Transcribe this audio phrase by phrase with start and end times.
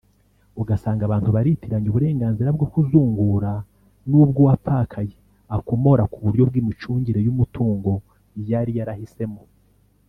[0.61, 3.51] ugasanga abantu baritiranya uburenganzira bwo kuzungura
[4.09, 5.13] n’ubw’uwapfakaye
[5.57, 7.91] akomora ku buryo bw’imicungire y’umutungo
[8.51, 9.41] yari yarahisemo